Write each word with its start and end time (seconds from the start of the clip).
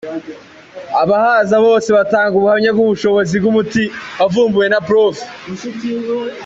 Abahaza 1.01 1.55
bose 1.67 1.89
batanga 1.97 2.33
ubuhamya 2.37 2.69
bw’ubushobozi 2.75 3.33
bw’umuti 3.41 3.83
wavumbuwe 4.19 4.65
na 4.73 4.79
Prof. 4.87 5.15